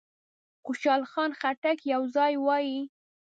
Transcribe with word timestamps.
خوشحال 0.65 1.01
خټک 1.39 1.77
یو 1.93 2.01
ځای 2.15 2.33
وایي. 2.45 2.79